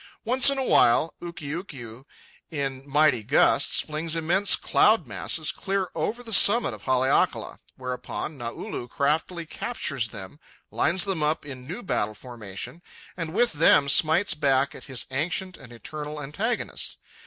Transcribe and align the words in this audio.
Once 0.25 0.49
in 0.49 0.57
a 0.57 0.63
while, 0.63 1.13
Ukiukiu, 1.21 2.05
in 2.49 2.89
mighty 2.89 3.21
gusts, 3.21 3.81
flings 3.81 4.15
immense 4.15 4.55
cloud 4.55 5.05
masses 5.05 5.51
clear 5.51 5.89
over 5.93 6.23
the 6.23 6.33
summit 6.33 6.73
of 6.73 6.85
Haleakala; 6.85 7.59
whereupon 7.75 8.35
Naulu 8.35 8.87
craftily 8.89 9.45
captures 9.45 10.09
them, 10.09 10.39
lines 10.71 11.03
them 11.05 11.21
up 11.21 11.45
in 11.45 11.67
new 11.67 11.83
battle 11.83 12.15
formation, 12.15 12.81
and 13.15 13.31
with 13.31 13.53
them 13.53 13.87
smites 13.87 14.33
back 14.33 14.73
at 14.73 14.85
his 14.85 15.05
ancient 15.11 15.55
and 15.55 15.71
eternal 15.71 16.19
antagonist. 16.19 16.97